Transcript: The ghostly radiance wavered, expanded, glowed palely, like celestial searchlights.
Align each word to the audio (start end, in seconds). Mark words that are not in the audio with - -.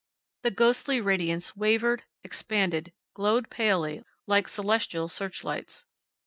The 0.41 0.49
ghostly 0.49 0.99
radiance 0.99 1.55
wavered, 1.55 2.05
expanded, 2.23 2.91
glowed 3.13 3.51
palely, 3.51 4.01
like 4.25 4.47
celestial 4.47 5.07
searchlights. 5.09 5.85